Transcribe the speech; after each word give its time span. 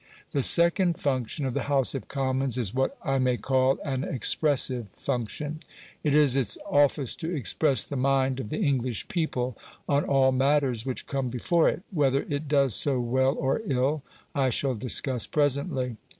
The 0.31 0.41
second 0.41 0.99
function 0.99 1.45
of 1.45 1.53
the 1.53 1.67
House 1.69 1.93
of 1.93 2.07
Commons 2.07 2.57
is 2.57 2.73
what 2.73 2.97
I 3.03 3.19
may 3.19 3.37
call 3.37 3.77
an 3.85 4.03
expressive 4.03 4.87
function. 4.95 5.59
It 6.03 6.15
is 6.15 6.35
its 6.35 6.57
office 6.67 7.13
to 7.17 7.31
express 7.31 7.83
the 7.83 7.95
mind 7.95 8.39
of 8.39 8.49
the 8.49 8.57
English 8.57 9.07
people 9.09 9.55
on 9.87 10.03
all 10.03 10.31
matters 10.31 10.87
which 10.87 11.05
come 11.05 11.29
before 11.29 11.69
it. 11.69 11.83
Whether 11.91 12.25
it 12.29 12.47
does 12.47 12.73
so 12.73 12.99
well 12.99 13.35
or 13.35 13.61
ill 13.67 14.01
I 14.33 14.49
shall 14.49 14.73
discuss 14.73 15.27
presently. 15.27 15.97